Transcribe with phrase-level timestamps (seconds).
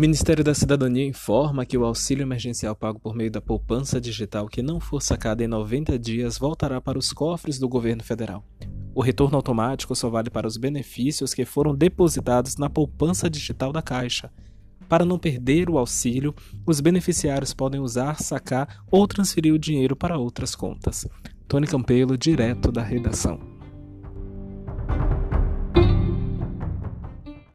[0.00, 4.62] Ministério da Cidadania informa que o auxílio emergencial pago por meio da poupança digital que
[4.62, 8.42] não for sacado em 90 dias voltará para os cofres do governo federal.
[8.94, 13.82] O retorno automático só vale para os benefícios que foram depositados na poupança digital da
[13.82, 14.32] Caixa.
[14.88, 16.34] Para não perder o auxílio,
[16.66, 21.06] os beneficiários podem usar, sacar ou transferir o dinheiro para outras contas.
[21.46, 23.49] Tony Campelo, direto da redação.